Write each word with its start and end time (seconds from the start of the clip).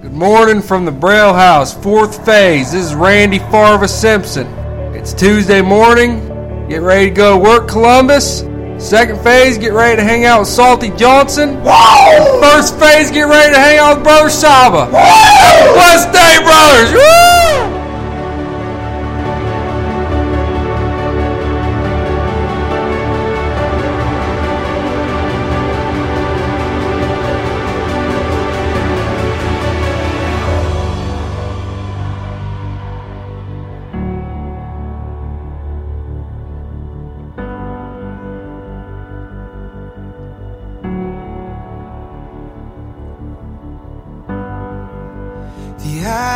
Good 0.00 0.14
morning 0.14 0.62
from 0.62 0.86
the 0.86 0.90
Braille 0.90 1.34
House, 1.34 1.74
fourth 1.74 2.24
phase. 2.24 2.72
This 2.72 2.86
is 2.86 2.94
Randy 2.94 3.38
Farva 3.38 3.86
Simpson. 3.86 4.46
It's 4.94 5.12
Tuesday 5.12 5.60
morning. 5.60 6.26
Get 6.70 6.80
ready 6.80 7.10
to 7.10 7.14
go 7.14 7.36
to 7.36 7.44
work, 7.44 7.68
Columbus. 7.68 8.40
Second 8.78 9.20
phase, 9.20 9.58
get 9.58 9.74
ready 9.74 9.96
to 9.96 10.02
hang 10.02 10.24
out 10.24 10.40
with 10.40 10.48
Salty 10.48 10.88
Johnson. 10.96 11.62
Whoa! 11.62 12.40
First 12.40 12.78
phase, 12.78 13.10
get 13.10 13.24
ready 13.24 13.52
to 13.52 13.60
hang 13.60 13.78
out 13.78 13.96
with 13.96 14.04
Brother 14.04 14.30
Saba. 14.30 14.86
Whoa! 14.90 15.74
Blessed 15.74 16.10
day, 16.10 16.38
brothers. 16.42 16.92
Woo! 16.94 17.61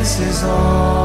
This 0.00 0.18
is 0.18 0.44
all. 0.44 0.99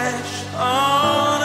flesh 0.00 0.54
on. 0.54 1.39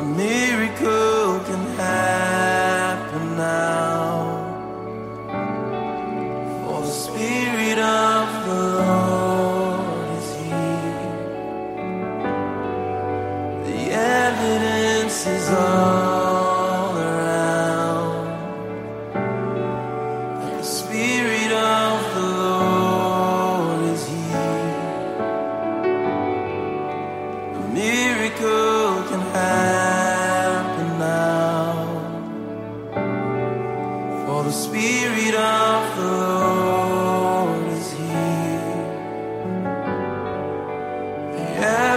a 0.00 0.02
miracle. 0.02 1.09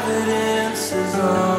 Evidence 0.06 0.92
is 0.92 1.16
all 1.16 1.53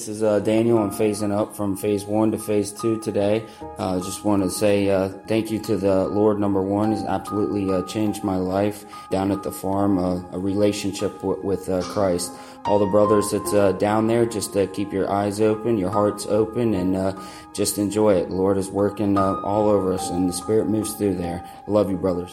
this 0.00 0.16
is 0.16 0.22
uh, 0.22 0.38
Daniel. 0.40 0.78
I'm 0.78 0.90
phasing 0.90 1.30
up 1.30 1.54
from 1.54 1.76
phase 1.76 2.06
one 2.06 2.32
to 2.32 2.38
phase 2.38 2.72
two 2.72 2.98
today. 3.02 3.44
Uh, 3.76 4.00
just 4.00 4.24
want 4.24 4.42
to 4.42 4.50
say 4.50 4.88
uh, 4.88 5.10
thank 5.28 5.50
you 5.50 5.58
to 5.64 5.76
the 5.76 6.06
Lord, 6.06 6.38
number 6.38 6.62
one. 6.62 6.92
He's 6.92 7.04
absolutely 7.04 7.70
uh, 7.70 7.82
changed 7.82 8.24
my 8.24 8.36
life 8.36 8.86
down 9.10 9.30
at 9.30 9.42
the 9.42 9.52
farm, 9.52 9.98
uh, 9.98 10.22
a 10.32 10.38
relationship 10.38 11.12
w- 11.20 11.38
with 11.42 11.68
uh, 11.68 11.82
Christ. 11.82 12.32
All 12.64 12.78
the 12.78 12.86
brothers 12.86 13.30
that's 13.30 13.78
down 13.78 14.06
there, 14.06 14.24
just 14.24 14.56
keep 14.72 14.90
your 14.90 15.10
eyes 15.10 15.38
open, 15.38 15.76
your 15.76 15.90
hearts 15.90 16.24
open, 16.26 16.72
and 16.72 17.18
just 17.54 17.76
enjoy 17.76 18.14
it. 18.14 18.30
The 18.30 18.34
Lord 18.34 18.56
is 18.56 18.70
working 18.70 19.18
all 19.18 19.68
over 19.68 19.92
us, 19.92 20.08
and 20.08 20.26
the 20.26 20.32
Spirit 20.32 20.66
moves 20.66 20.94
through 20.94 21.16
there. 21.16 21.46
I 21.68 21.70
love 21.70 21.90
you, 21.90 21.98
brothers. 21.98 22.32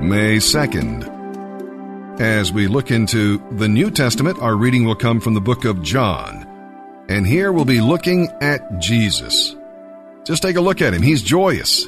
May 0.00 0.38
2nd. 0.38 1.17
As 2.18 2.52
we 2.52 2.66
look 2.66 2.90
into 2.90 3.38
the 3.52 3.68
New 3.68 3.92
Testament, 3.92 4.40
our 4.40 4.56
reading 4.56 4.84
will 4.84 4.96
come 4.96 5.20
from 5.20 5.34
the 5.34 5.40
book 5.40 5.64
of 5.64 5.82
John. 5.82 6.44
And 7.08 7.24
here 7.24 7.52
we'll 7.52 7.64
be 7.64 7.80
looking 7.80 8.28
at 8.40 8.80
Jesus. 8.80 9.54
Just 10.24 10.42
take 10.42 10.56
a 10.56 10.60
look 10.60 10.82
at 10.82 10.92
him. 10.92 11.00
He's 11.00 11.22
joyous. 11.22 11.86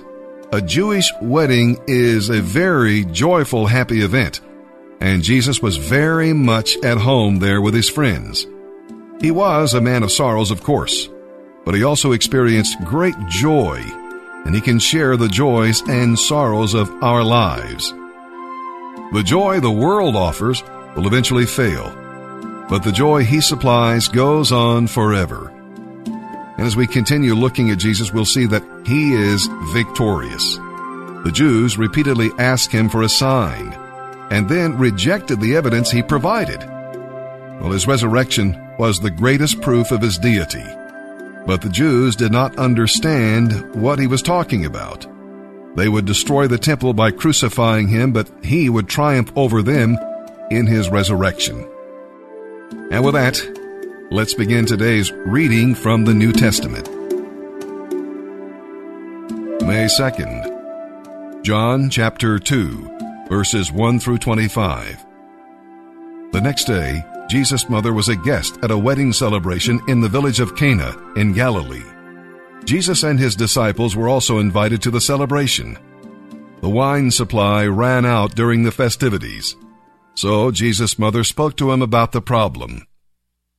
A 0.52 0.62
Jewish 0.62 1.12
wedding 1.20 1.78
is 1.88 2.28
a 2.28 2.40
very 2.40 3.06
joyful, 3.06 3.66
happy 3.66 4.02
event. 4.02 4.40
And 5.00 5.24
Jesus 5.24 5.60
was 5.60 5.76
very 5.76 6.32
much 6.32 6.76
at 6.84 6.98
home 6.98 7.40
there 7.40 7.60
with 7.60 7.74
his 7.74 7.90
friends. 7.90 8.46
He 9.20 9.32
was 9.32 9.74
a 9.74 9.80
man 9.80 10.04
of 10.04 10.12
sorrows, 10.12 10.52
of 10.52 10.62
course, 10.62 11.08
but 11.64 11.74
he 11.74 11.82
also 11.82 12.12
experienced 12.12 12.78
great 12.84 13.16
joy, 13.28 13.82
and 14.44 14.54
he 14.54 14.60
can 14.60 14.78
share 14.78 15.16
the 15.16 15.28
joys 15.28 15.82
and 15.88 16.16
sorrows 16.16 16.74
of 16.74 16.88
our 17.02 17.24
lives. 17.24 17.92
The 19.12 19.24
joy 19.24 19.58
the 19.58 19.72
world 19.72 20.14
offers 20.14 20.62
will 20.94 21.08
eventually 21.08 21.44
fail, 21.44 21.90
but 22.68 22.84
the 22.84 22.92
joy 22.92 23.24
he 23.24 23.40
supplies 23.40 24.06
goes 24.06 24.52
on 24.52 24.86
forever. 24.86 25.48
And 26.56 26.64
as 26.64 26.76
we 26.76 26.86
continue 26.86 27.34
looking 27.34 27.70
at 27.70 27.78
Jesus, 27.78 28.12
we'll 28.12 28.24
see 28.24 28.46
that 28.46 28.62
he 28.86 29.14
is 29.14 29.48
victorious. 29.72 30.56
The 31.24 31.32
Jews 31.34 31.76
repeatedly 31.76 32.30
asked 32.38 32.70
him 32.70 32.88
for 32.88 33.02
a 33.02 33.08
sign 33.08 33.72
and 34.30 34.48
then 34.48 34.78
rejected 34.78 35.40
the 35.40 35.56
evidence 35.56 35.90
he 35.90 36.02
provided. 36.02 36.60
Well, 37.60 37.72
his 37.72 37.88
resurrection 37.88 38.56
was 38.78 39.00
the 39.00 39.10
greatest 39.10 39.60
proof 39.60 39.90
of 39.90 40.02
his 40.02 40.18
deity. 40.18 40.64
But 41.46 41.62
the 41.62 41.68
Jews 41.68 42.14
did 42.14 42.30
not 42.30 42.56
understand 42.58 43.74
what 43.74 43.98
he 43.98 44.06
was 44.06 44.22
talking 44.22 44.66
about. 44.66 45.04
They 45.76 45.88
would 45.88 46.04
destroy 46.04 46.46
the 46.46 46.58
temple 46.58 46.94
by 46.94 47.12
crucifying 47.12 47.88
him, 47.88 48.12
but 48.12 48.28
he 48.42 48.68
would 48.68 48.88
triumph 48.88 49.32
over 49.36 49.62
them 49.62 49.96
in 50.50 50.66
his 50.66 50.90
resurrection. 50.90 51.68
And 52.90 53.04
with 53.04 53.14
that, 53.14 53.40
let's 54.10 54.34
begin 54.34 54.66
today's 54.66 55.12
reading 55.12 55.74
from 55.74 56.04
the 56.04 56.14
New 56.14 56.32
Testament. 56.32 56.88
May 59.62 59.86
2nd, 59.86 61.44
John 61.44 61.88
chapter 61.88 62.40
2, 62.40 63.26
verses 63.28 63.70
1 63.70 64.00
through 64.00 64.18
25. 64.18 65.06
The 66.32 66.40
next 66.40 66.64
day, 66.64 67.04
Jesus' 67.28 67.68
mother 67.68 67.92
was 67.92 68.08
a 68.08 68.16
guest 68.16 68.58
at 68.64 68.72
a 68.72 68.78
wedding 68.78 69.12
celebration 69.12 69.80
in 69.86 70.00
the 70.00 70.08
village 70.08 70.40
of 70.40 70.56
Cana 70.56 70.96
in 71.14 71.32
Galilee. 71.32 71.84
Jesus 72.64 73.02
and 73.02 73.18
his 73.18 73.34
disciples 73.34 73.96
were 73.96 74.08
also 74.08 74.38
invited 74.38 74.82
to 74.82 74.90
the 74.90 75.00
celebration. 75.00 75.78
The 76.60 76.68
wine 76.68 77.10
supply 77.10 77.66
ran 77.66 78.04
out 78.04 78.34
during 78.34 78.62
the 78.62 78.72
festivities. 78.72 79.56
So 80.14 80.50
Jesus' 80.50 80.98
mother 80.98 81.24
spoke 81.24 81.56
to 81.56 81.72
him 81.72 81.82
about 81.82 82.12
the 82.12 82.20
problem. 82.20 82.86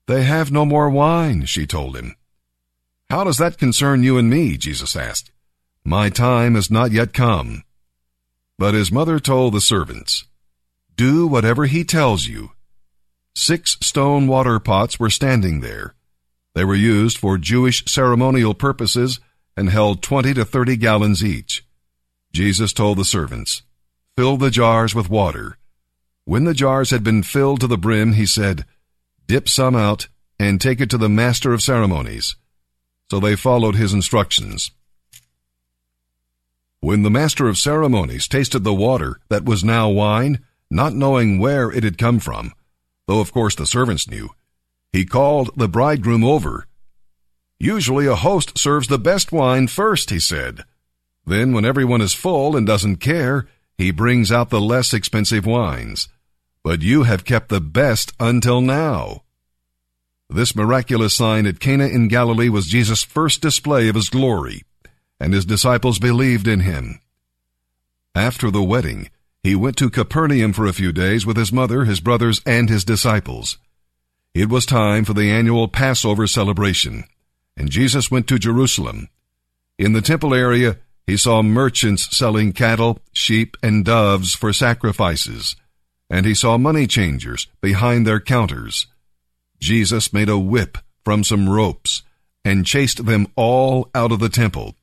They 0.08 0.24
have 0.24 0.52
no 0.52 0.66
more 0.66 0.90
wine, 0.90 1.46
she 1.46 1.66
told 1.66 1.96
him. 1.96 2.16
How 3.10 3.24
does 3.24 3.38
that 3.38 3.58
concern 3.58 4.04
you 4.04 4.18
and 4.18 4.30
me? 4.30 4.58
Jesus 4.58 4.96
asked. 4.96 5.32
My 5.84 6.10
time 6.10 6.56
has 6.56 6.70
not 6.70 6.92
yet 6.92 7.14
come. 7.14 7.64
But 8.58 8.76
his 8.76 8.92
mother 8.92 9.20
told 9.20 9.54
the 9.54 9.62
servants, 9.62 10.26
Do 10.96 11.26
whatever 11.26 11.66
he 11.66 11.84
tells 11.84 12.28
you. 12.28 12.52
Six 13.34 13.78
stone 13.82 14.28
water 14.28 14.60
pots 14.60 15.00
were 15.00 15.10
standing 15.10 15.62
there. 15.62 15.96
They 16.54 16.66
were 16.66 16.76
used 16.76 17.18
for 17.18 17.38
Jewish 17.38 17.86
ceremonial 17.86 18.54
purposes 18.54 19.20
and 19.56 19.70
held 19.70 20.02
20 20.02 20.34
to 20.34 20.46
30 20.46 20.78
gallons 20.78 21.24
each. 21.24 21.66
Jesus 22.34 22.74
told 22.74 22.98
the 22.98 23.06
servants, 23.06 23.64
Fill 24.18 24.38
the 24.38 24.52
jars 24.52 24.94
with 24.94 25.10
water. 25.10 25.58
When 26.26 26.44
the 26.44 26.54
jars 26.54 26.92
had 26.92 27.04
been 27.04 27.24
filled 27.24 27.62
to 27.62 27.68
the 27.68 27.78
brim, 27.78 28.14
he 28.14 28.26
said, 28.26 28.66
Dip 29.28 29.48
some 29.48 29.76
out 29.76 30.08
and 30.40 30.60
take 30.60 30.82
it 30.82 30.90
to 30.90 30.98
the 30.98 31.10
master 31.10 31.54
of 31.54 31.62
ceremonies. 31.62 32.36
So 33.10 33.20
they 33.20 33.36
followed 33.36 33.76
his 33.76 33.94
instructions. 33.94 34.72
When 36.80 37.04
the 37.04 37.12
master 37.12 37.48
of 37.48 37.58
ceremonies 37.58 38.28
tasted 38.28 38.64
the 38.64 38.74
water 38.74 39.20
that 39.30 39.46
was 39.46 39.64
now 39.64 39.90
wine, 39.90 40.40
not 40.70 40.94
knowing 40.94 41.38
where 41.38 41.70
it 41.72 41.84
had 41.84 41.98
come 41.98 42.20
from, 42.20 42.54
though 43.08 43.20
of 43.20 43.32
course 43.32 43.56
the 43.56 43.68
servants 43.68 44.10
knew, 44.10 44.30
he 44.92 45.06
called 45.06 45.52
the 45.56 45.70
bridegroom 45.70 46.24
over. 46.24 46.68
Usually 47.60 48.08
a 48.08 48.16
host 48.16 48.58
serves 48.58 48.88
the 48.88 49.00
best 49.00 49.32
wine 49.32 49.68
first, 49.68 50.10
he 50.10 50.20
said. 50.20 50.64
Then, 51.26 51.54
when 51.54 51.66
everyone 51.66 52.02
is 52.02 52.14
full 52.14 52.58
and 52.58 52.66
doesn't 52.66 52.98
care, 52.98 53.48
he 53.78 53.92
brings 53.92 54.32
out 54.32 54.50
the 54.50 54.60
less 54.60 54.94
expensive 54.94 55.46
wines. 55.46 56.10
But 56.64 56.82
you 56.82 57.04
have 57.04 57.26
kept 57.26 57.50
the 57.50 57.62
best 57.62 58.14
until 58.20 58.62
now. 58.62 59.24
This 60.30 60.56
miraculous 60.56 61.14
sign 61.14 61.46
at 61.46 61.60
Cana 61.60 61.88
in 61.88 62.08
Galilee 62.08 62.50
was 62.50 62.68
Jesus' 62.68 63.04
first 63.04 63.42
display 63.42 63.88
of 63.90 63.96
his 63.96 64.10
glory, 64.10 64.64
and 65.20 65.34
his 65.34 65.46
disciples 65.46 66.00
believed 66.00 66.48
in 66.48 66.62
him. 66.62 67.00
After 68.16 68.50
the 68.50 68.64
wedding, 68.64 69.10
he 69.44 69.56
went 69.56 69.78
to 69.78 69.90
Capernaum 69.90 70.54
for 70.54 70.66
a 70.66 70.74
few 70.74 70.92
days 70.92 71.26
with 71.26 71.38
his 71.38 71.52
mother, 71.52 71.86
his 71.86 72.00
brothers, 72.00 72.42
and 72.46 72.70
his 72.70 72.86
disciples. 72.86 73.58
It 74.34 74.50
was 74.50 74.66
time 74.66 75.04
for 75.04 75.14
the 75.14 75.30
annual 75.30 75.68
Passover 75.68 76.26
celebration, 76.26 77.04
and 77.58 77.70
Jesus 77.70 78.10
went 78.10 78.28
to 78.28 78.40
Jerusalem. 78.40 79.10
In 79.78 79.92
the 79.92 80.02
temple 80.02 80.34
area, 80.34 80.78
he 81.06 81.18
saw 81.18 81.42
merchants 81.42 82.16
selling 82.16 82.54
cattle, 82.54 83.00
sheep, 83.12 83.58
and 83.62 83.84
doves 83.84 84.34
for 84.34 84.54
sacrifices, 84.54 85.58
and 86.10 86.26
he 86.26 86.34
saw 86.34 86.58
money 86.58 86.88
changers 86.88 87.48
behind 87.60 88.08
their 88.08 88.22
counters. 88.22 88.88
Jesus 89.60 90.14
made 90.14 90.30
a 90.30 90.40
whip 90.40 90.78
from 91.04 91.26
some 91.26 91.50
ropes 91.50 92.04
and 92.46 92.66
chased 92.66 93.06
them 93.06 93.28
all 93.36 93.90
out 93.94 94.14
of 94.14 94.20
the 94.20 94.30
temple. 94.30 94.76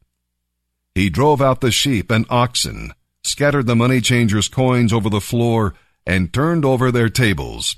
He 0.94 1.08
drove 1.08 1.40
out 1.40 1.62
the 1.62 1.70
sheep 1.70 2.10
and 2.10 2.26
oxen, 2.28 2.92
scattered 3.24 3.66
the 3.66 3.76
money 3.76 4.02
changers' 4.02 4.48
coins 4.48 4.92
over 4.92 5.08
the 5.08 5.22
floor, 5.22 5.74
and 6.04 6.32
turned 6.32 6.66
over 6.66 6.92
their 6.92 7.08
tables. 7.08 7.76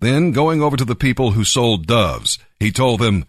Then, 0.00 0.30
going 0.30 0.62
over 0.62 0.76
to 0.76 0.84
the 0.84 0.94
people 0.94 1.32
who 1.32 1.44
sold 1.44 1.86
doves, 1.86 2.38
he 2.60 2.70
told 2.70 3.00
them, 3.00 3.24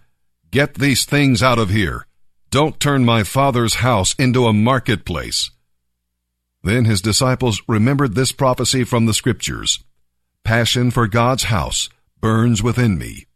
Get 0.52 0.76
these 0.76 1.06
things 1.06 1.42
out 1.42 1.60
of 1.60 1.70
here. 1.70 2.06
Don't 2.52 2.80
turn 2.80 3.06
my 3.06 3.24
father's 3.24 3.76
house 3.76 4.14
into 4.16 4.46
a 4.46 4.54
marketplace. 4.54 5.52
Then 6.64 6.86
his 6.86 7.02
disciples 7.02 7.62
remembered 7.68 8.16
this 8.16 8.32
prophecy 8.32 8.84
from 8.84 9.06
the 9.06 9.14
scriptures. 9.14 9.84
Passion 10.44 10.92
for 10.92 11.08
God's 11.08 11.44
house 11.44 11.90
burns 12.20 12.62
within 12.62 12.98
me. 12.98 13.28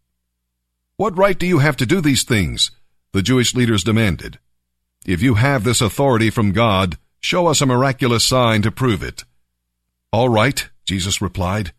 What 0.98 1.18
right 1.18 1.38
do 1.38 1.46
you 1.46 1.60
have 1.60 1.78
to 1.78 1.86
do 1.86 2.02
these 2.02 2.24
things? 2.24 2.72
The 3.14 3.22
Jewish 3.22 3.56
leaders 3.56 3.84
demanded. 3.84 4.40
If 5.06 5.22
you 5.22 5.36
have 5.36 5.64
this 5.64 5.82
authority 5.82 6.30
from 6.30 6.52
God, 6.52 6.98
show 7.20 7.48
us 7.48 7.62
a 7.62 7.66
miraculous 7.66 8.26
sign 8.26 8.62
to 8.64 8.72
prove 8.72 9.04
it. 9.04 9.24
All 10.12 10.30
right, 10.30 10.70
Jesus 10.86 11.22
replied. 11.22 11.74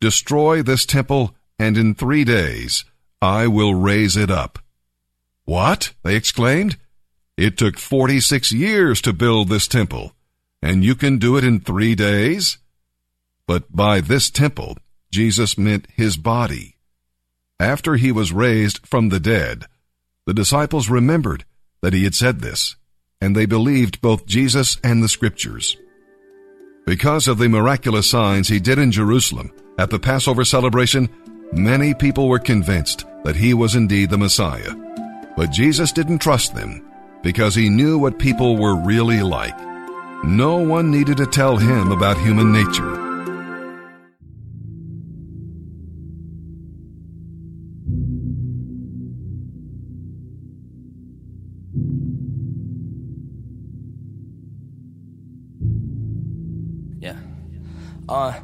Destroy 0.00 0.62
this 0.62 0.86
temple, 0.86 1.34
and 1.58 1.76
in 1.76 1.94
three 1.94 2.24
days 2.24 2.84
I 3.20 3.46
will 3.46 3.74
raise 3.74 4.16
it 4.16 4.30
up. 4.30 4.58
What? 5.44 5.92
They 6.02 6.16
exclaimed. 6.16 6.78
It 7.36 7.58
took 7.58 7.78
46 7.78 8.52
years 8.52 9.00
to 9.02 9.12
build 9.12 9.48
this 9.48 9.68
temple, 9.68 10.12
and 10.62 10.84
you 10.84 10.94
can 10.94 11.18
do 11.18 11.36
it 11.36 11.44
in 11.44 11.60
three 11.60 11.94
days? 11.94 12.58
But 13.46 13.74
by 13.74 14.00
this 14.00 14.30
temple, 14.30 14.78
Jesus 15.10 15.58
meant 15.58 15.88
his 15.94 16.16
body. 16.16 16.76
After 17.58 17.96
he 17.96 18.12
was 18.12 18.32
raised 18.32 18.86
from 18.86 19.08
the 19.08 19.20
dead, 19.20 19.66
the 20.26 20.34
disciples 20.34 20.88
remembered 20.88 21.44
that 21.82 21.92
he 21.92 22.04
had 22.04 22.14
said 22.14 22.40
this. 22.40 22.76
and 23.22 23.36
they 23.36 23.44
believed 23.44 24.00
both 24.00 24.24
Jesus 24.24 24.78
and 24.82 25.02
the 25.02 25.08
scriptures. 25.08 25.76
Because 26.86 27.28
of 27.28 27.36
the 27.36 27.48
miraculous 27.48 28.08
signs 28.08 28.48
he 28.48 28.58
did 28.58 28.78
in 28.78 28.90
Jerusalem 28.90 29.52
at 29.80 29.88
the 29.88 29.98
Passover 29.98 30.44
celebration, 30.44 31.08
many 31.52 31.94
people 31.94 32.28
were 32.28 32.38
convinced 32.38 33.06
that 33.24 33.34
he 33.34 33.54
was 33.54 33.74
indeed 33.74 34.10
the 34.10 34.18
Messiah. 34.18 34.74
But 35.38 35.52
Jesus 35.52 35.90
didn't 35.90 36.18
trust 36.18 36.54
them 36.54 36.86
because 37.22 37.54
he 37.54 37.70
knew 37.70 37.98
what 37.98 38.18
people 38.18 38.58
were 38.58 38.76
really 38.76 39.22
like. 39.22 39.58
No 40.22 40.58
one 40.58 40.90
needed 40.90 41.16
to 41.16 41.24
tell 41.24 41.56
him 41.56 41.92
about 41.92 42.18
human 42.18 42.52
nature. 42.52 42.94
Yeah. 57.00 57.16
Uh, 58.06 58.38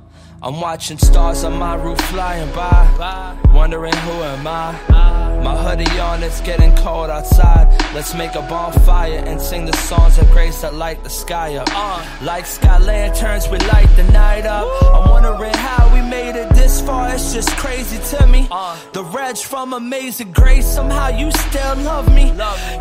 I'm 0.47 0.61
watching 0.61 0.97
stars 0.97 1.43
on 1.43 1.59
my 1.59 1.75
roof 1.75 2.01
flying 2.03 2.49
by, 2.55 3.37
wondering 3.53 3.97
who 3.97 4.13
am 4.13 4.47
I. 4.47 5.41
My 5.43 5.57
hoodie 5.57 5.99
on, 5.99 6.23
it's 6.23 6.41
getting 6.41 6.73
cold 6.77 7.11
outside. 7.11 7.67
Let's 7.93 8.15
make 8.15 8.37
a 8.37 8.43
bonfire 8.43 9.25
and 9.27 9.41
sing 9.41 9.67
the 9.67 9.77
songs 9.77 10.19
of 10.19 10.31
grace 10.31 10.61
that 10.61 10.75
light 10.75 11.03
the 11.03 11.11
sky 11.11 11.57
up. 11.57 11.69
Uh. 11.73 12.01
Like 12.23 12.47
sky 12.47 12.79
lanterns, 12.79 13.49
we 13.49 13.59
light 13.59 13.89
the 13.97 14.05
night 14.13 14.47
up. 14.47 14.69
I'm 14.85 15.11
wondering 15.11 15.53
how 15.55 15.93
we 15.93 16.01
made 16.01 16.37
it 16.37 16.49
this 16.51 16.81
far. 16.81 17.13
It's 17.13 17.35
just 17.35 17.51
crazy 17.57 17.99
to 18.17 18.27
me. 18.29 18.47
Uh. 18.49 18.79
The 18.93 19.03
reg 19.03 19.39
from 19.39 19.73
Amazing 19.73 20.31
Grace, 20.31 20.65
somehow 20.67 21.09
you 21.09 21.33
still 21.33 21.77
love 21.79 22.15
me. 22.15 22.27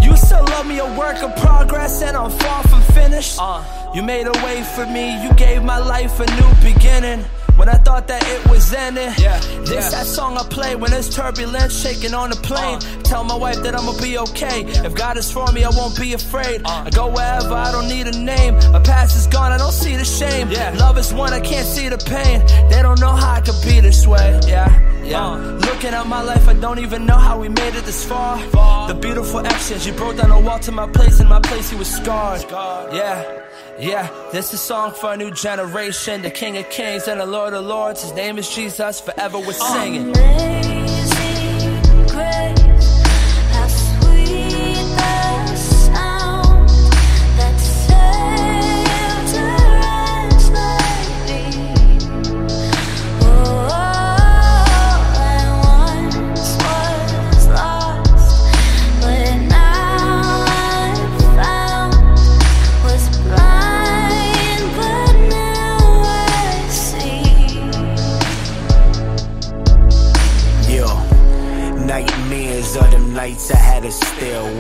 You 0.04 0.16
still 0.18 0.46
love 0.54 0.68
me, 0.68 0.78
a 0.78 1.00
work 1.00 1.24
of 1.24 1.36
progress, 1.38 2.04
and 2.04 2.16
I'm 2.16 2.30
far 2.30 2.62
from 2.68 2.84
finished. 2.94 3.40
Uh. 3.42 3.64
You 3.96 4.04
made 4.04 4.28
a 4.28 4.46
way 4.46 4.62
for 4.76 4.86
me, 4.86 5.20
you 5.24 5.34
gave 5.34 5.64
my 5.64 5.80
life 5.80 6.20
a 6.20 6.28
new 6.28 6.74
beginning. 6.74 7.26
When 7.56 7.70
I 7.70 7.76
thought 7.76 8.08
that 8.08 8.22
it 8.28 8.50
was 8.50 8.74
ending, 8.74 9.14
yeah, 9.18 9.40
this 9.64 9.92
that 9.92 10.06
song 10.06 10.38
I 10.38 10.44
play 10.44 10.76
when 10.76 10.92
it's 10.92 11.14
turbulent, 11.16 11.72
shaking 11.72 12.14
on 12.14 12.30
the 12.30 12.36
plane. 12.36 12.78
Uh. 12.78 13.02
Tell 13.04 13.24
my 13.24 13.36
wife 13.36 13.62
that 13.64 13.76
I'ma 13.76 13.94
be 14.02 14.18
okay. 14.18 14.64
If 14.66 14.94
God 14.94 15.18
is 15.18 15.32
for 15.32 15.50
me, 15.54 15.64
I 15.64 15.70
won't 15.70 15.98
be 15.98 16.14
afraid. 16.14 16.62
Uh. 16.66 16.84
I 16.86 16.90
go 16.90 17.08
wherever, 17.08 17.54
I 17.54 17.72
don't 17.72 17.88
need 17.88 18.08
a 18.08 18.18
name. 18.18 18.56
My 18.74 18.82
past 18.82 19.16
is 19.16 19.28
gone, 19.28 19.52
I 19.54 19.58
don't 19.58 19.72
see 19.72 19.96
the 19.96 20.04
shame. 20.04 20.50
Love 20.78 20.98
is 20.98 21.14
one, 21.14 21.32
I 21.34 21.40
can't 21.40 21.66
see 21.66 21.88
the 21.88 21.98
pain. 21.98 22.46
They 22.70 22.82
don't 22.82 23.00
know 23.00 23.16
how 23.16 23.36
I 23.36 23.42
could 23.42 23.62
be 23.64 23.80
this 23.80 24.06
way. 24.06 24.40
Yeah, 24.46 24.70
yeah. 25.04 25.26
Uh, 25.26 25.38
looking 25.70 25.94
at 25.94 26.08
my 26.08 26.22
life, 26.22 26.48
I 26.50 26.54
don't 26.54 26.80
even 26.80 27.06
know 27.06 27.18
how 27.18 27.40
we 27.40 27.48
made 27.48 27.76
it 27.76 27.86
this 27.86 28.04
far. 28.04 28.38
The 28.88 28.96
beautiful 28.96 29.46
actions, 29.46 29.88
you 29.88 29.94
broke 29.94 30.18
down 30.18 30.32
a 30.32 30.40
wall 30.40 30.60
to 30.60 30.72
my 30.72 30.88
place, 30.88 31.22
and 31.22 31.30
my 31.30 31.40
place 31.40 31.70
he 31.70 31.78
was 31.78 31.90
scarred. 31.90 32.44
Yeah. 32.94 33.45
Yeah, 33.78 34.10
this 34.32 34.48
is 34.48 34.54
a 34.54 34.58
song 34.58 34.94
for 34.94 35.14
a 35.14 35.18
new 35.18 35.32
generation. 35.32 36.22
The 36.22 36.32
King 36.32 36.58
of 36.58 36.70
Kings 36.70 37.10
and 37.10 37.20
the 37.20 37.26
Lord 37.26 37.54
of 37.54 37.66
Lords. 37.66 38.04
His 38.04 38.14
name 38.14 38.38
is 38.38 38.50
Jesus. 38.50 39.02
Forever 39.02 39.40
we're 39.40 39.50
uh. 39.50 39.74
singing. 39.74 40.16
Amazing 40.16 40.65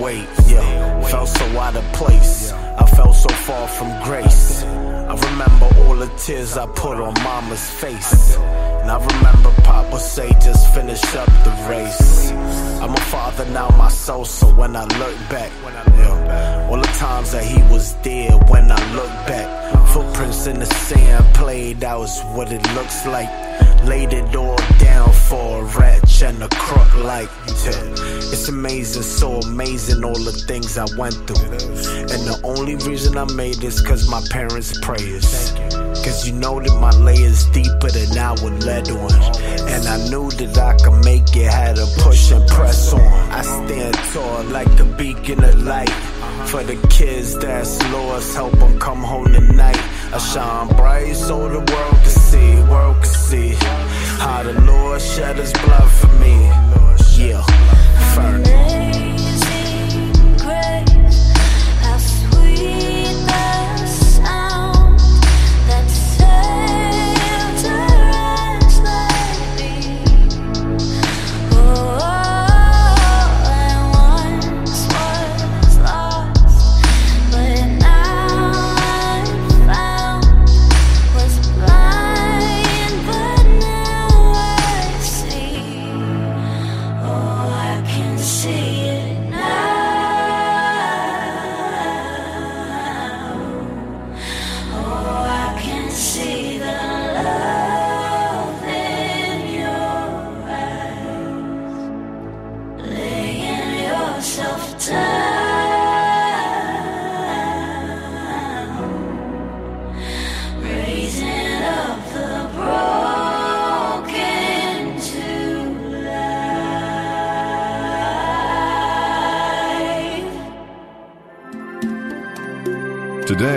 awake. 0.05 0.27
Yo, 0.47 0.61
felt 1.09 1.29
so 1.29 1.45
out 1.59 1.75
of 1.75 1.83
place. 1.93 2.51
I 2.51 2.85
felt 2.95 3.15
so 3.15 3.29
far 3.29 3.67
from 3.67 3.89
grace. 4.03 4.63
I 4.63 5.15
remember 5.29 5.65
all 5.81 5.95
the 5.95 6.11
tears 6.17 6.57
I 6.57 6.65
put 6.67 6.97
on 6.99 7.13
mama's 7.23 7.69
face. 7.81 8.35
And 8.81 8.91
I 8.91 8.97
remember 9.03 9.49
Papa 9.63 9.99
say, 9.99 10.29
just 10.43 10.73
finish 10.73 11.03
up 11.15 11.29
the 11.43 11.53
race. 11.69 12.31
I'm 12.81 12.93
a 12.93 13.05
father 13.13 13.45
now 13.45 13.69
myself, 13.69 14.27
so 14.27 14.47
when 14.53 14.75
I 14.75 14.85
look 14.99 15.17
back, 15.29 15.51
yeah, 15.97 16.67
all 16.69 16.77
the 16.77 16.93
times 16.99 17.31
that 17.31 17.43
he 17.43 17.61
was 17.73 17.95
there 18.03 18.37
when 18.51 18.71
I 18.71 18.81
look 18.93 19.13
back, 19.25 19.47
footprints 19.87 20.45
in 20.45 20.59
the 20.59 20.67
sand 20.67 21.25
played 21.33 21.83
out 21.83 22.03
is 22.03 22.21
what 22.35 22.51
it 22.51 22.63
looks 22.75 23.05
like. 23.07 23.29
Laid 23.85 24.13
it 24.13 24.35
all 24.35 24.57
down 24.79 25.11
for 25.11 25.61
a 25.61 25.63
wretch 25.77 26.23
and 26.23 26.41
a 26.43 26.49
crook 26.49 26.95
like 27.03 27.29
yeah. 27.65 28.05
It's 28.33 28.47
amazing, 28.47 29.03
so 29.03 29.39
amazing 29.39 30.03
all 30.03 30.13
the 30.13 30.31
things 30.31 30.77
I 30.77 30.85
went 30.97 31.15
through. 31.27 31.45
And 32.11 32.21
the 32.25 32.39
only 32.43 32.75
reason 32.75 33.17
I 33.17 33.25
made 33.33 33.55
this 33.55 33.81
cause 33.81 34.09
my 34.09 34.21
parents' 34.29 34.79
prayers. 34.81 35.51
Cause 36.05 36.27
you 36.27 36.33
know 36.33 36.59
that 36.59 36.77
my 36.79 36.91
layers 36.91 37.45
deeper 37.45 37.89
than 37.89 38.17
I 38.17 38.31
would 38.43 38.63
let 38.63 38.89
on. 38.91 39.11
And 39.69 39.87
I 39.87 39.97
knew 40.09 40.29
that 40.31 40.57
I 40.57 40.75
could 40.77 41.03
make 41.03 41.35
it, 41.35 41.51
had 41.51 41.77
to 41.77 41.87
push 41.99 42.31
and 42.31 42.47
press 42.47 42.93
on. 42.93 43.01
I 43.31 43.41
stand 43.41 43.95
tall 44.13 44.43
like 44.45 44.79
a 44.79 44.85
beacon 44.85 45.43
of 45.43 45.61
light. 45.63 45.89
For 46.45 46.63
the 46.63 46.75
kids 46.89 47.37
that's 47.39 47.81
lost, 47.91 48.04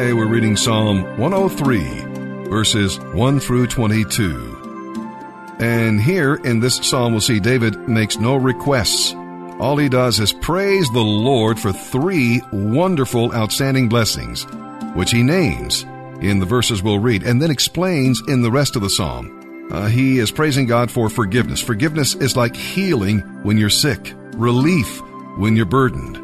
Today 0.08 0.18
we're 0.18 0.26
reading 0.26 0.56
Psalm 0.56 1.02
103, 1.18 2.48
verses 2.48 2.98
1 2.98 3.40
through 3.40 3.66
22. 3.66 5.58
And 5.60 6.00
here 6.00 6.36
in 6.36 6.60
this 6.60 6.76
psalm, 6.76 7.12
we'll 7.12 7.20
see 7.20 7.38
David 7.38 7.86
makes 7.86 8.16
no 8.16 8.36
requests. 8.36 9.12
All 9.60 9.76
he 9.76 9.90
does 9.90 10.18
is 10.18 10.32
praise 10.32 10.90
the 10.92 11.00
Lord 11.00 11.60
for 11.60 11.74
three 11.74 12.40
wonderful, 12.50 13.34
outstanding 13.34 13.90
blessings, 13.90 14.46
which 14.94 15.10
he 15.10 15.22
names 15.22 15.82
in 16.22 16.38
the 16.38 16.46
verses 16.46 16.82
we'll 16.82 17.00
read 17.00 17.22
and 17.22 17.42
then 17.42 17.50
explains 17.50 18.22
in 18.28 18.40
the 18.40 18.50
rest 18.50 18.76
of 18.76 18.82
the 18.82 18.88
psalm. 18.88 19.68
Uh, 19.70 19.88
he 19.88 20.20
is 20.20 20.30
praising 20.30 20.64
God 20.64 20.90
for 20.90 21.10
forgiveness. 21.10 21.60
Forgiveness 21.60 22.14
is 22.14 22.34
like 22.34 22.56
healing 22.56 23.20
when 23.42 23.58
you're 23.58 23.68
sick, 23.68 24.14
relief 24.36 25.02
when 25.36 25.54
you're 25.54 25.66
burdened. 25.66 26.16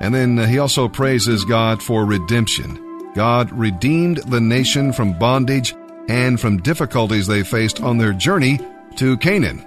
And 0.00 0.12
then 0.12 0.36
uh, 0.36 0.46
he 0.46 0.58
also 0.58 0.88
praises 0.88 1.44
God 1.44 1.80
for 1.80 2.04
redemption. 2.04 2.89
God 3.14 3.50
redeemed 3.52 4.18
the 4.18 4.40
nation 4.40 4.92
from 4.92 5.18
bondage 5.18 5.74
and 6.08 6.40
from 6.40 6.58
difficulties 6.58 7.26
they 7.26 7.42
faced 7.42 7.82
on 7.82 7.98
their 7.98 8.12
journey 8.12 8.58
to 8.96 9.16
Canaan. 9.18 9.66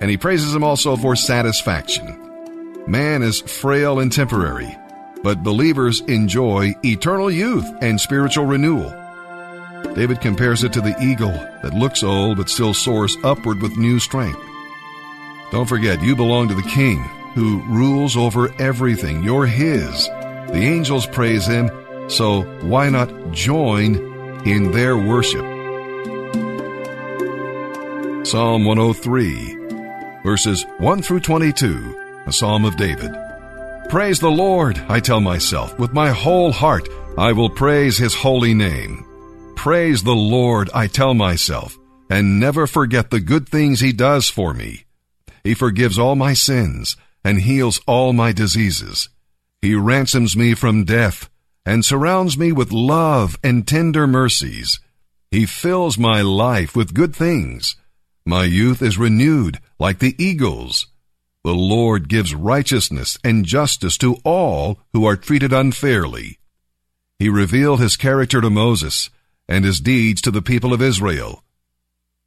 And 0.00 0.10
he 0.10 0.16
praises 0.16 0.54
him 0.54 0.64
also 0.64 0.96
for 0.96 1.14
satisfaction. 1.14 2.84
Man 2.86 3.22
is 3.22 3.40
frail 3.40 4.00
and 4.00 4.10
temporary, 4.10 4.76
but 5.22 5.42
believers 5.42 6.00
enjoy 6.02 6.74
eternal 6.84 7.30
youth 7.30 7.68
and 7.80 8.00
spiritual 8.00 8.46
renewal. 8.46 8.90
David 9.94 10.20
compares 10.20 10.64
it 10.64 10.72
to 10.72 10.80
the 10.80 10.96
eagle 11.02 11.32
that 11.62 11.74
looks 11.74 12.02
old 12.02 12.38
but 12.38 12.48
still 12.48 12.74
soars 12.74 13.16
upward 13.22 13.60
with 13.60 13.76
new 13.76 13.98
strength. 13.98 14.40
Don't 15.50 15.68
forget, 15.68 16.02
you 16.02 16.16
belong 16.16 16.48
to 16.48 16.54
the 16.54 16.62
King 16.62 16.98
who 17.34 17.62
rules 17.68 18.16
over 18.16 18.52
everything. 18.60 19.22
You're 19.22 19.46
His. 19.46 20.06
The 20.06 20.62
angels 20.62 21.06
praise 21.06 21.46
Him, 21.46 21.70
so 22.10 22.42
why 22.62 22.90
not 22.90 23.32
join 23.32 23.96
in 24.44 24.72
their 24.72 24.96
worship? 24.96 25.46
Psalm 28.26 28.64
103, 28.64 30.22
verses 30.24 30.66
1 30.78 31.02
through 31.02 31.20
22, 31.20 32.22
a 32.26 32.32
psalm 32.32 32.64
of 32.64 32.76
David. 32.76 33.12
Praise 33.88 34.20
the 34.20 34.30
Lord, 34.30 34.78
I 34.88 35.00
tell 35.00 35.20
myself, 35.20 35.78
with 35.78 35.92
my 35.92 36.10
whole 36.10 36.52
heart 36.52 36.88
I 37.16 37.32
will 37.32 37.50
praise 37.50 37.96
His 37.96 38.14
holy 38.14 38.54
name. 38.54 39.04
Praise 39.56 40.02
the 40.02 40.12
Lord, 40.12 40.68
I 40.74 40.86
tell 40.86 41.14
myself, 41.14 41.78
and 42.10 42.38
never 42.38 42.66
forget 42.66 43.10
the 43.10 43.20
good 43.20 43.48
things 43.48 43.80
He 43.80 43.92
does 43.92 44.28
for 44.28 44.52
me. 44.52 44.84
He 45.44 45.54
forgives 45.54 45.98
all 45.98 46.16
my 46.16 46.34
sins 46.34 46.96
and 47.24 47.40
heals 47.40 47.80
all 47.86 48.12
my 48.12 48.32
diseases. 48.32 49.08
He 49.62 49.74
ransoms 49.74 50.36
me 50.36 50.54
from 50.54 50.84
death 50.84 51.29
and 51.64 51.84
surrounds 51.84 52.36
me 52.38 52.52
with 52.52 52.72
love 52.72 53.38
and 53.44 53.66
tender 53.66 54.06
mercies. 54.06 54.80
He 55.30 55.46
fills 55.46 55.98
my 55.98 56.22
life 56.22 56.74
with 56.74 56.94
good 56.94 57.14
things. 57.14 57.76
My 58.26 58.44
youth 58.44 58.82
is 58.82 58.98
renewed 58.98 59.60
like 59.78 59.98
the 59.98 60.14
eagles. 60.22 60.86
The 61.44 61.54
Lord 61.54 62.08
gives 62.08 62.34
righteousness 62.34 63.16
and 63.24 63.44
justice 63.44 63.96
to 63.98 64.16
all 64.24 64.80
who 64.92 65.06
are 65.06 65.16
treated 65.16 65.52
unfairly. 65.52 66.38
He 67.18 67.28
revealed 67.28 67.80
his 67.80 67.96
character 67.96 68.40
to 68.40 68.50
Moses 68.50 69.10
and 69.48 69.64
his 69.64 69.80
deeds 69.80 70.20
to 70.22 70.30
the 70.30 70.42
people 70.42 70.72
of 70.72 70.82
Israel. 70.82 71.44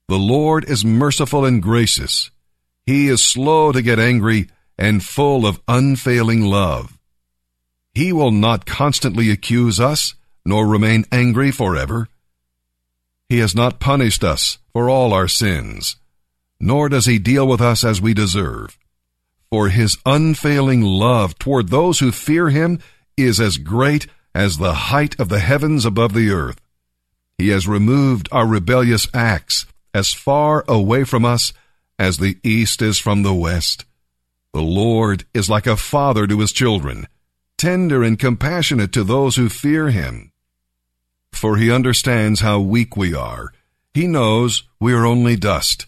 The 0.07 0.17
Lord 0.17 0.69
is 0.69 0.83
merciful 0.83 1.45
and 1.45 1.61
gracious. 1.61 2.31
He 2.85 3.07
is 3.07 3.23
slow 3.23 3.71
to 3.71 3.81
get 3.81 3.99
angry 3.99 4.49
and 4.77 5.03
full 5.03 5.45
of 5.45 5.61
unfailing 5.67 6.41
love. 6.41 6.92
He 7.93 8.11
will 8.11 8.31
not 8.31 8.65
constantly 8.65 9.29
accuse 9.29 9.79
us, 9.79 10.15
nor 10.45 10.67
remain 10.67 11.05
angry 11.11 11.51
forever. 11.51 12.09
He 13.29 13.39
has 13.39 13.55
not 13.55 13.79
punished 13.79 14.23
us 14.23 14.57
for 14.73 14.89
all 14.89 15.13
our 15.13 15.27
sins, 15.27 15.97
nor 16.59 16.89
does 16.89 17.05
he 17.05 17.19
deal 17.19 17.47
with 17.47 17.61
us 17.61 17.83
as 17.83 18.01
we 18.01 18.13
deserve. 18.13 18.77
For 19.51 19.69
his 19.69 19.97
unfailing 20.05 20.81
love 20.81 21.37
toward 21.37 21.69
those 21.69 21.99
who 21.99 22.11
fear 22.11 22.49
him 22.49 22.79
is 23.15 23.39
as 23.39 23.57
great 23.57 24.07
as 24.33 24.57
the 24.57 24.73
height 24.73 25.19
of 25.19 25.29
the 25.29 25.39
heavens 25.39 25.85
above 25.85 26.13
the 26.13 26.31
earth. 26.31 26.59
He 27.37 27.49
has 27.49 27.67
removed 27.67 28.27
our 28.31 28.47
rebellious 28.47 29.07
acts 29.13 29.67
as 29.93 30.13
far 30.13 30.65
away 30.67 31.03
from 31.03 31.23
us 31.23 31.53
as 31.99 32.17
the 32.17 32.37
east 32.43 32.81
is 32.81 32.97
from 32.97 33.21
the 33.21 33.33
west. 33.33 33.85
The 34.53 34.61
Lord 34.61 35.25
is 35.33 35.49
like 35.49 35.67
a 35.67 35.77
father 35.77 36.25
to 36.25 36.39
his 36.39 36.51
children, 36.51 37.07
tender 37.63 38.03
and 38.03 38.19
compassionate 38.19 38.91
to 38.91 39.05
those 39.05 39.37
who 39.37 39.47
fear 39.47 39.89
him. 39.89 40.33
For 41.31 41.55
he 41.55 41.71
understands 41.71 42.41
how 42.41 42.59
weak 42.59 42.97
we 42.97 43.15
are. 43.15 43.53
He 43.93 44.05
knows 44.05 44.63
we 44.81 44.91
are 44.91 45.05
only 45.05 45.37
dust. 45.37 45.85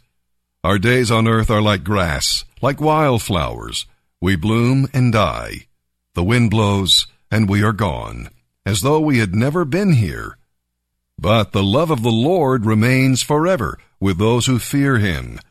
Our 0.63 0.79
days 0.79 1.11
on 1.11 1.27
earth 1.27 1.51
are 1.51 1.61
like 1.61 1.83
grass, 1.83 2.45
like 2.61 2.79
wildflowers. 2.79 3.87
We 4.21 4.37
bloom 4.37 4.87
and 4.93 5.11
die. 5.11 5.67
The 6.13 6.23
wind 6.23 6.49
blows 6.49 7.07
and 7.29 7.49
we 7.49 7.61
are 7.61 7.73
gone, 7.73 8.29
as 8.65 8.79
though 8.79 9.01
we 9.01 9.17
had 9.17 9.35
never 9.35 9.65
been 9.65 9.91
here. 9.95 10.37
But 11.19 11.51
the 11.51 11.63
love 11.63 11.91
of 11.91 12.03
the 12.03 12.09
Lord 12.31 12.65
remains 12.65 13.21
forever 13.21 13.77
with 13.99 14.17
those 14.17 14.45
who 14.45 14.59
fear 14.59 14.99
him. 14.99 15.41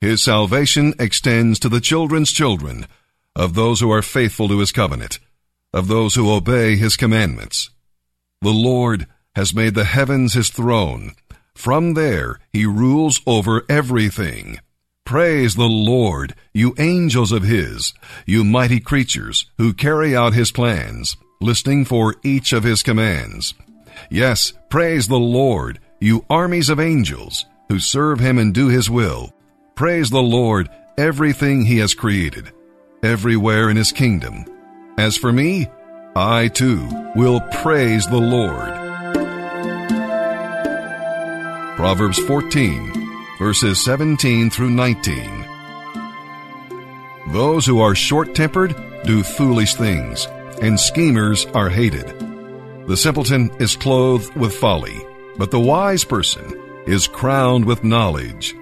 His 0.00 0.20
salvation 0.20 0.94
extends 0.98 1.60
to 1.60 1.68
the 1.68 1.80
children's 1.80 2.32
children, 2.32 2.88
of 3.34 3.54
those 3.54 3.80
who 3.80 3.90
are 3.90 4.02
faithful 4.02 4.48
to 4.48 4.58
his 4.58 4.72
covenant, 4.72 5.18
of 5.72 5.88
those 5.88 6.14
who 6.14 6.30
obey 6.30 6.76
his 6.76 6.96
commandments. 6.96 7.70
The 8.40 8.50
Lord 8.50 9.06
has 9.34 9.54
made 9.54 9.74
the 9.74 9.84
heavens 9.84 10.34
his 10.34 10.50
throne. 10.50 11.12
From 11.54 11.94
there 11.94 12.40
he 12.52 12.66
rules 12.66 13.20
over 13.26 13.64
everything. 13.68 14.58
Praise 15.04 15.54
the 15.56 15.64
Lord, 15.64 16.34
you 16.54 16.74
angels 16.78 17.32
of 17.32 17.42
his, 17.42 17.92
you 18.26 18.44
mighty 18.44 18.80
creatures 18.80 19.46
who 19.58 19.74
carry 19.74 20.14
out 20.14 20.32
his 20.32 20.52
plans, 20.52 21.16
listening 21.40 21.84
for 21.84 22.14
each 22.22 22.52
of 22.52 22.62
his 22.62 22.82
commands. 22.82 23.54
Yes, 24.10 24.52
praise 24.70 25.08
the 25.08 25.18
Lord, 25.18 25.80
you 26.00 26.24
armies 26.30 26.68
of 26.68 26.80
angels 26.80 27.44
who 27.68 27.78
serve 27.78 28.20
him 28.20 28.38
and 28.38 28.54
do 28.54 28.68
his 28.68 28.88
will. 28.88 29.32
Praise 29.74 30.10
the 30.10 30.22
Lord, 30.22 30.68
everything 30.96 31.64
he 31.64 31.78
has 31.78 31.94
created, 31.94 32.52
everywhere 33.02 33.68
in 33.68 33.76
his 33.76 33.90
kingdom. 33.90 34.44
As 34.96 35.16
for 35.16 35.32
me, 35.32 35.68
I 36.14 36.48
too 36.48 36.86
will 37.16 37.40
praise 37.62 38.06
the 38.06 38.20
Lord. 38.20 38.78
Proverbs 41.76 42.18
14, 42.20 42.92
verses 43.38 43.82
17 43.84 44.50
through 44.50 44.70
19. 44.70 45.46
Those 47.32 47.66
who 47.66 47.80
are 47.80 47.94
short 47.94 48.36
tempered 48.36 48.76
do 49.04 49.24
foolish 49.24 49.74
things, 49.74 50.28
and 50.60 50.78
schemers 50.78 51.46
are 51.46 51.70
hated. 51.70 52.06
The 52.86 52.96
simpleton 52.96 53.50
is 53.58 53.74
clothed 53.74 54.36
with 54.36 54.54
folly, 54.54 55.00
but 55.38 55.50
the 55.50 55.58
wise 55.58 56.04
person 56.04 56.44
is 56.86 57.08
crowned 57.08 57.64
with 57.64 57.82
knowledge. 57.82 58.54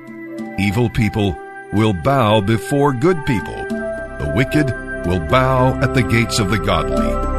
Evil 0.59 0.89
people 0.89 1.37
will 1.75 1.93
bow 1.93 2.41
before 2.41 2.93
good 2.95 3.19
people. 3.27 3.80
Wicked 4.35 4.71
will 5.07 5.21
bow 5.21 5.79
at 5.83 5.95
the 5.95 6.03
gates 6.03 6.39
of 6.39 6.51
the 6.51 6.59
godly. 6.59 7.30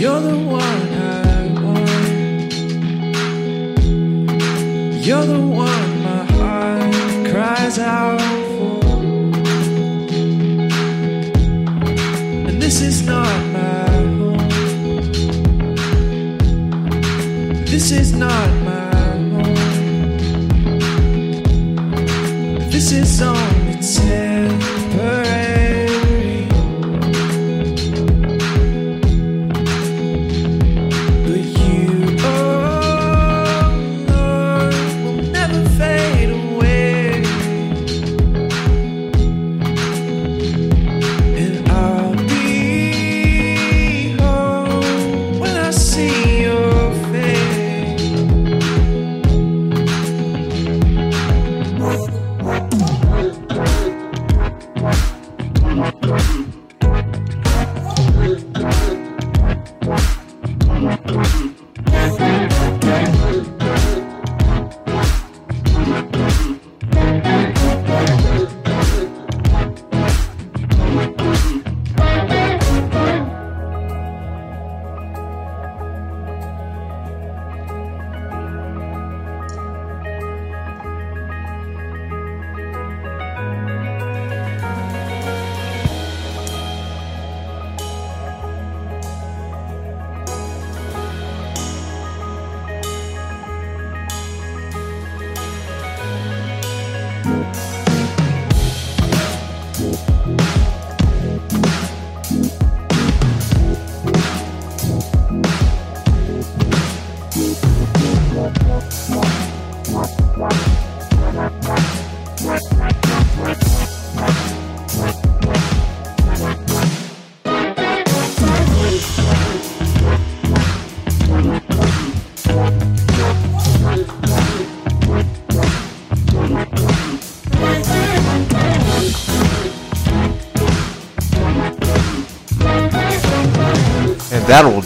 You're 0.00 0.18
the 0.18 0.34
one 0.34 0.62
I 0.94 1.46
want. 1.60 2.54
You're 5.04 5.26
the 5.26 5.38
one. 5.38 5.79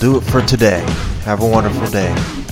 do 0.04 0.18
it 0.18 0.20
for 0.20 0.42
today. 0.42 0.84
Have 1.24 1.40
a 1.40 1.48
wonderful 1.48 1.86
day. 1.86 2.43